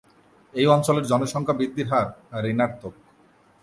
[0.53, 2.07] এই অঞ্চলের জনসংখ্যা বৃদ্ধির হার
[2.45, 2.93] ঋণাত্মক।